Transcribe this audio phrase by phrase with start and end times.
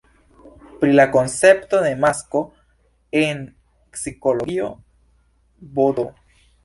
[0.83, 2.41] Pri la koncepto de "masko"
[3.21, 3.43] en
[3.99, 4.71] psikologio
[5.79, 6.07] vd.